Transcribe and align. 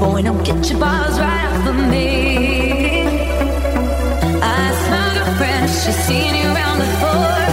Boy, 0.00 0.22
now 0.22 0.32
get 0.42 0.70
your 0.70 0.80
balls 0.80 1.20
right 1.20 1.44
off 1.44 1.62
me. 1.90 3.02
I 4.40 4.72
seen 6.08 6.34
before. 6.84 7.44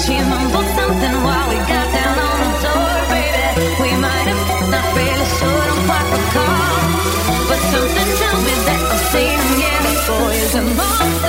She 0.00 0.14
mumbled 0.30 0.70
something 0.78 1.16
while 1.26 1.46
we 1.50 1.58
got 1.72 1.86
down 1.98 2.16
on 2.28 2.38
the 2.46 2.54
baby. 3.10 3.66
We 3.82 3.90
might 4.06 4.26
have 4.30 4.70
not 4.74 4.86
really 4.98 5.28
sure 5.38 5.66
recall, 6.14 6.78
but 7.50 7.60
something 7.74 8.10
tells 8.20 8.42
me 8.46 8.54
that 8.68 8.82
I've 8.94 9.04
seen 9.12 9.38
him 9.42 9.58
yeah 9.58 9.80
before. 9.90 11.19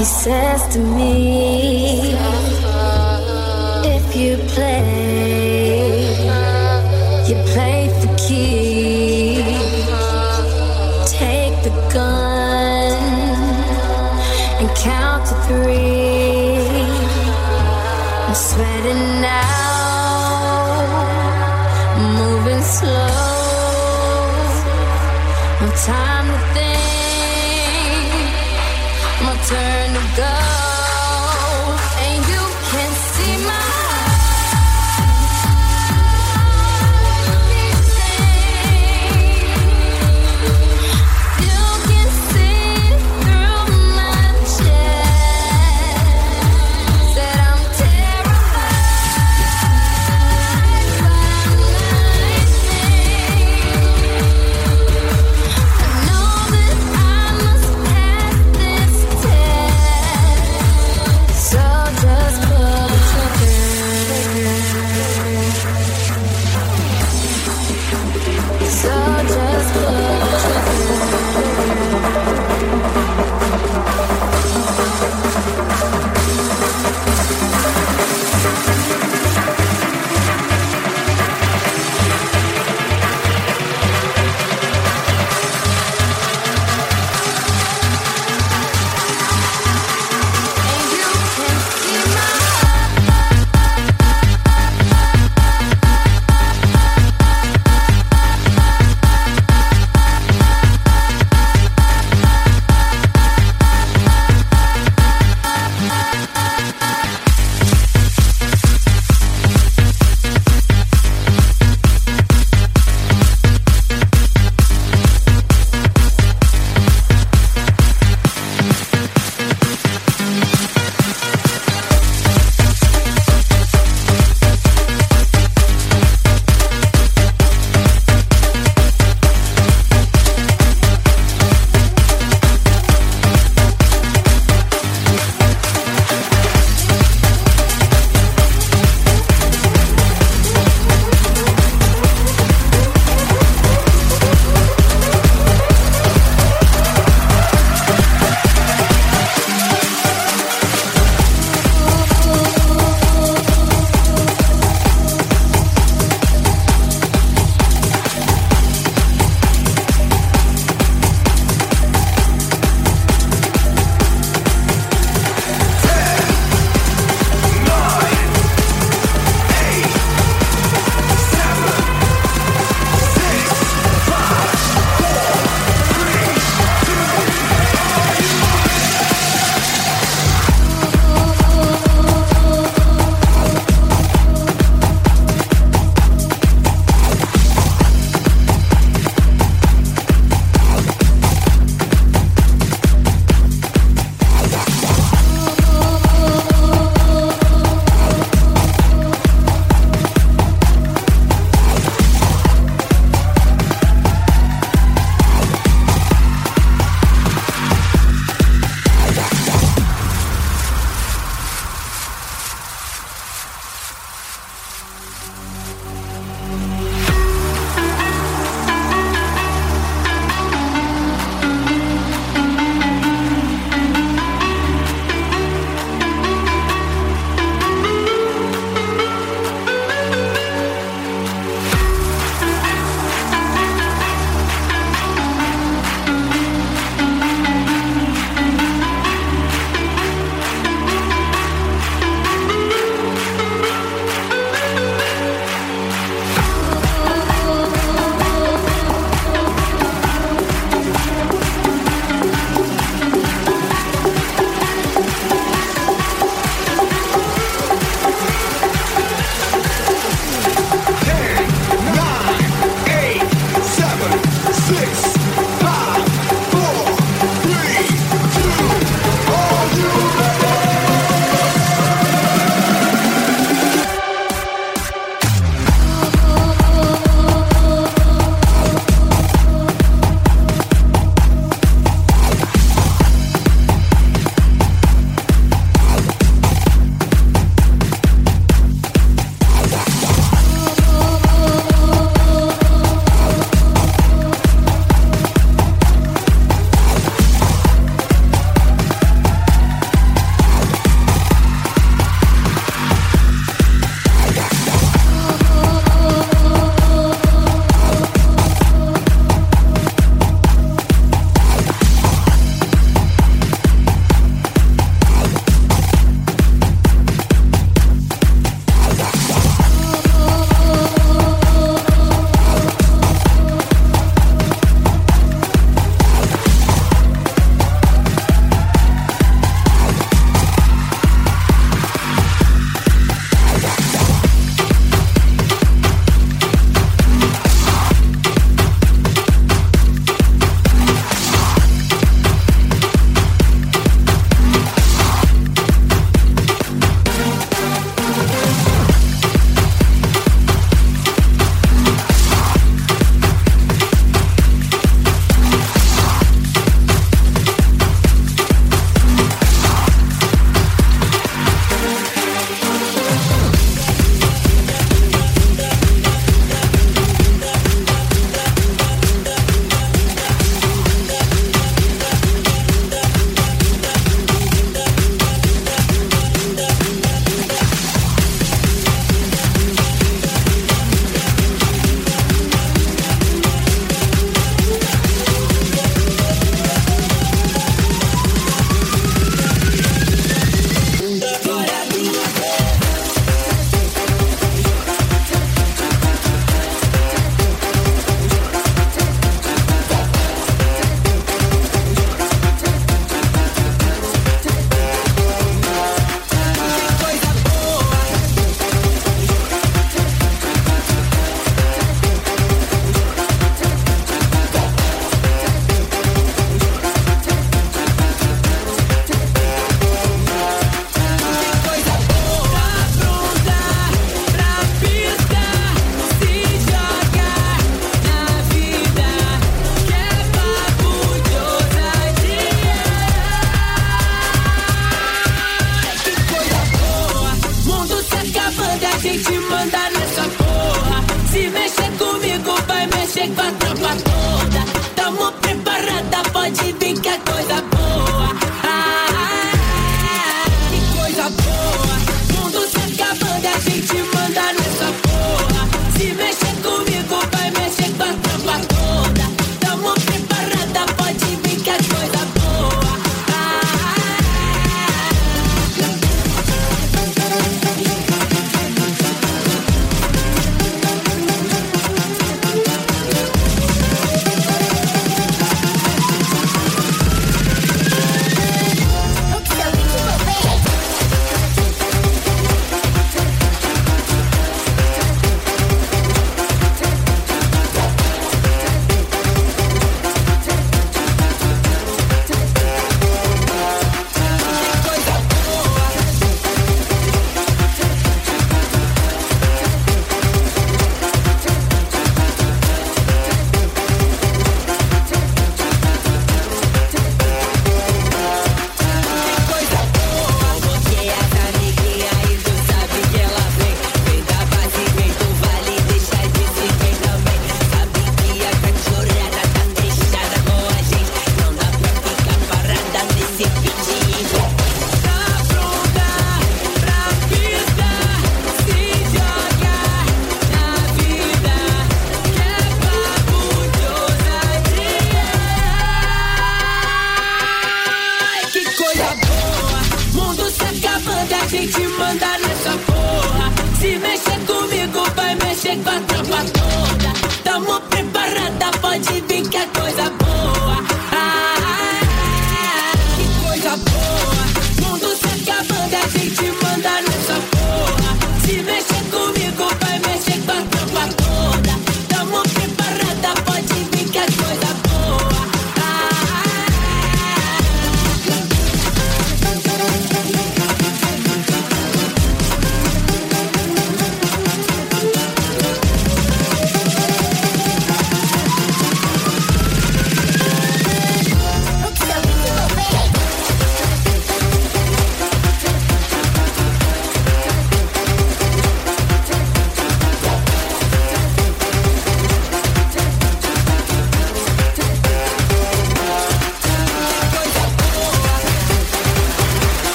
He 0.00 0.06
says 0.06 0.66
to 0.68 0.78
me, 0.78 2.14
If 3.84 4.16
you 4.16 4.38
play, 4.48 6.14
you 7.28 7.34
play. 7.52 7.69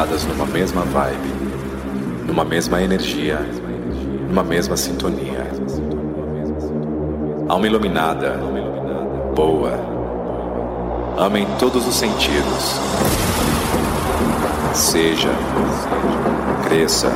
Sintonizadas 0.00 0.24
numa 0.24 0.46
mesma 0.46 0.82
vibe, 0.82 1.34
numa 2.26 2.44
mesma 2.44 2.82
energia, 2.82 3.38
numa 4.28 4.42
mesma 4.42 4.76
sintonia. 4.76 5.46
Alma 7.48 7.66
iluminada, 7.66 8.38
boa. 9.34 9.72
Amem 11.18 11.46
todos 11.58 11.86
os 11.86 11.94
sentidos. 11.94 12.80
Seja, 14.72 15.30
cresça, 16.64 17.10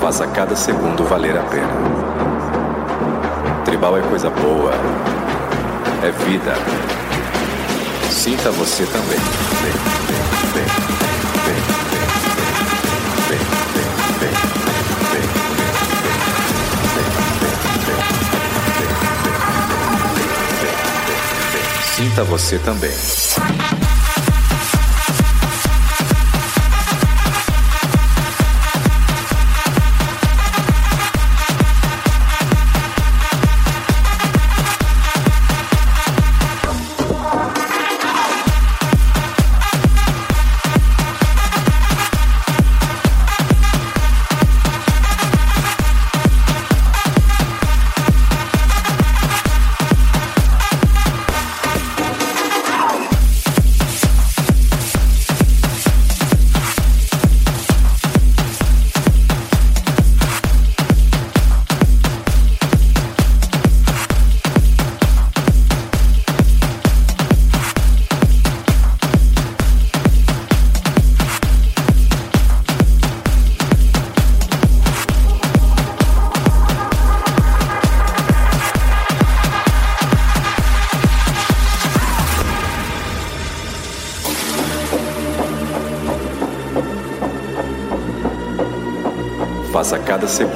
faça 0.00 0.26
cada 0.26 0.54
segundo 0.54 1.04
valer 1.04 1.38
a 1.38 1.42
pena. 1.44 1.72
Tribal 3.64 3.96
é 3.96 4.02
coisa 4.02 4.28
boa, 4.28 4.72
é 6.02 6.10
vida. 6.24 6.54
Sinta 8.10 8.50
você 8.50 8.84
também. 8.86 10.07
Você 22.24 22.58
também. 22.58 22.90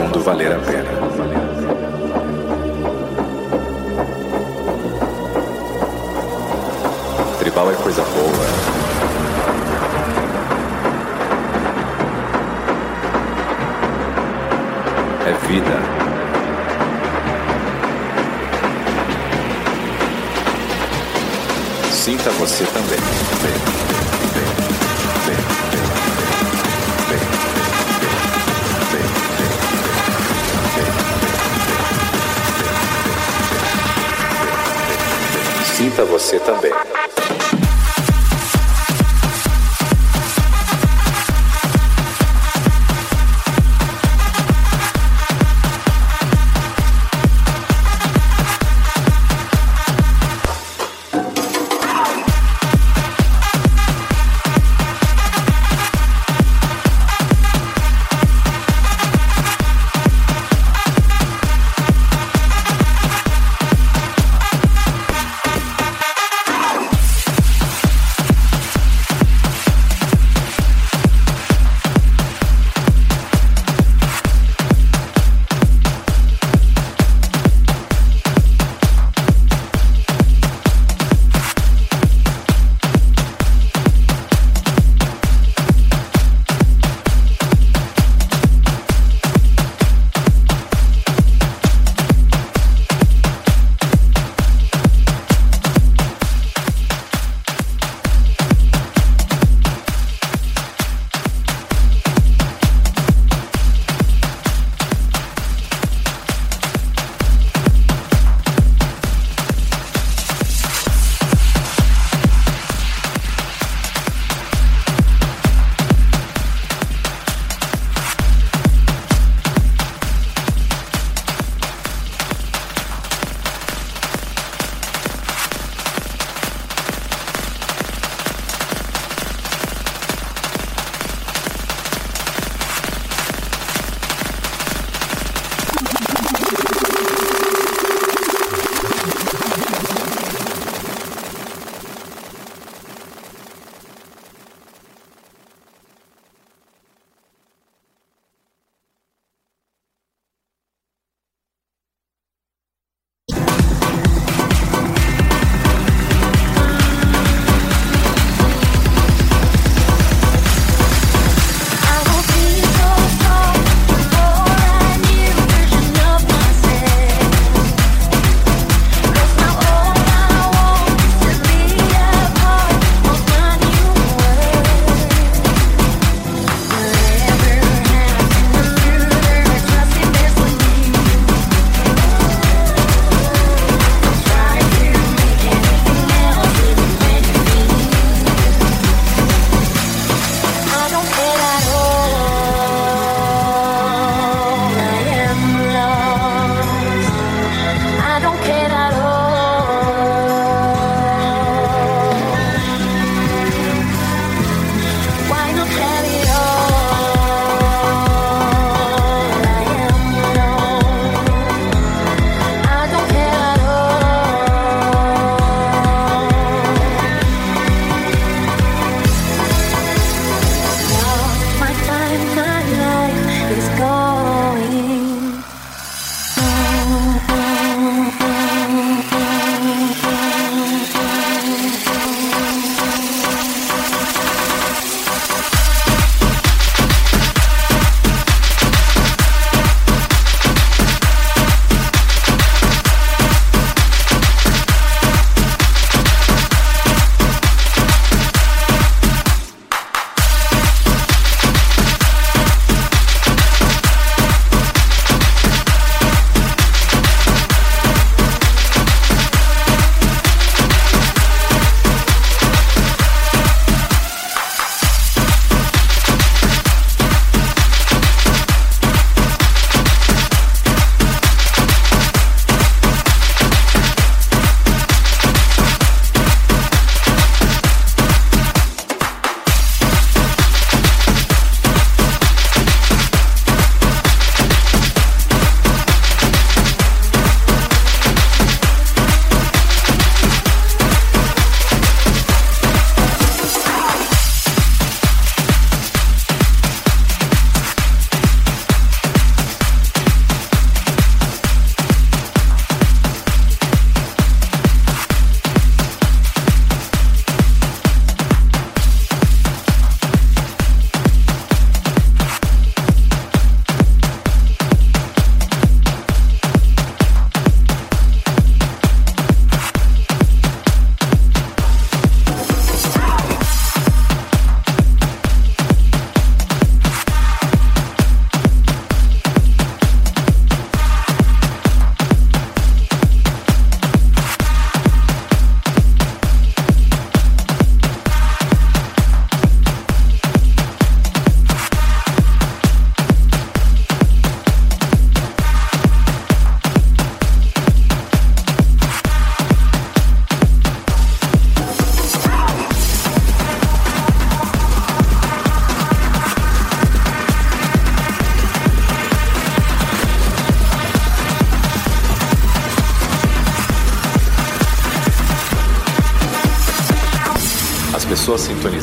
Segundo 0.03 0.21
valer 0.25 0.53
a 0.53 0.59
pena. 0.59 0.82
Você 36.05 36.39
também. 36.41 36.73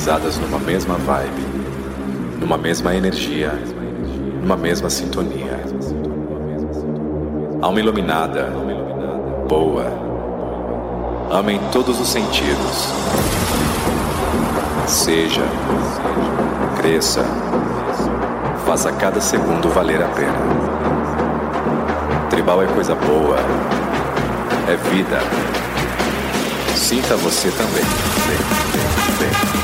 Sintonizadas 0.10 0.40
numa 0.40 0.58
mesma 0.60 0.96
vibe, 0.96 1.46
numa 2.40 2.58
mesma 2.58 2.96
energia, 2.96 3.52
numa 4.42 4.58
mesma 4.58 4.90
sintonia. 4.90 5.64
Alma 7.62 7.80
iluminada, 7.80 8.52
boa, 9.48 9.86
ama 11.30 11.52
em 11.52 11.60
todos 11.72 12.00
os 12.02 12.08
sentidos. 12.08 12.92
Seja, 14.88 15.44
cresça, 16.78 17.24
faça 18.66 18.92
cada 18.92 19.22
segundo 19.22 19.70
valer 19.70 20.02
a 20.02 20.08
pena. 20.08 20.40
Tribal 22.32 22.64
é 22.64 22.66
coisa 22.68 22.96
boa, 22.96 23.38
é 24.68 24.76
vida. 24.90 25.20
Sinta 26.76 27.16
você 27.18 27.52
também. 27.52 27.84
Sinta 27.84 29.59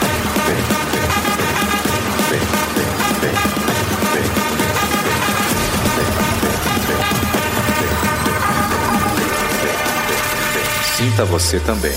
você 11.23 11.59
também. 11.59 11.93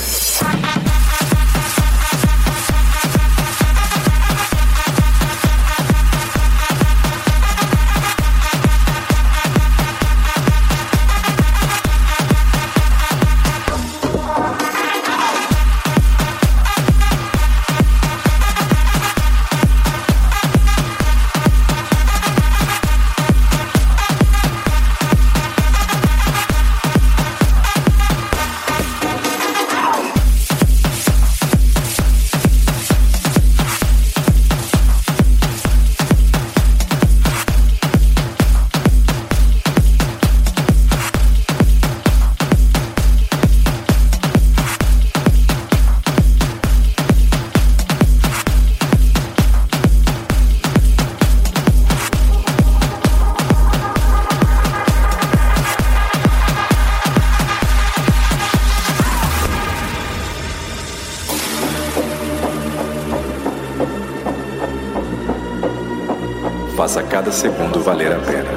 Segundo 67.32 67.80
valer 67.80 68.12
a 68.12 68.18
pena. 68.18 68.47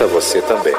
Sinta 0.00 0.14
você 0.14 0.40
também. 0.40 0.72